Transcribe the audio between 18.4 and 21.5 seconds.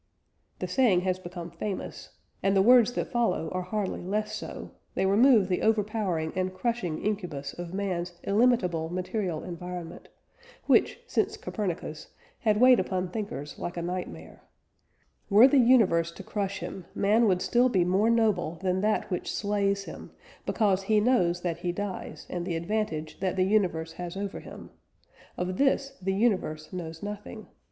than that which slays him, because he knows